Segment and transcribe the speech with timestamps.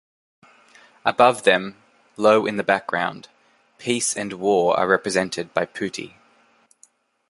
[1.05, 1.75] Above them,
[2.17, 3.27] low in the background,
[3.77, 6.17] Peace and War are represented by putti.